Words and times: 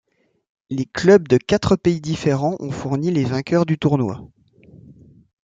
Les 0.71 0.85
clubs 0.85 1.27
de 1.27 1.37
quatre 1.37 1.75
pays 1.75 2.01
différents 2.01 2.55
ont 2.59 2.71
fourni 2.71 3.11
les 3.11 3.23
vainqueurs 3.23 3.67
du 3.67 3.77
tournoi. 3.77 4.25